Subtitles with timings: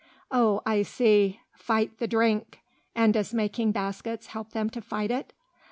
[0.31, 1.41] "Oh, I see.
[1.53, 2.59] Fight the drink.
[2.95, 5.31] And does making baskets help them to fight it?"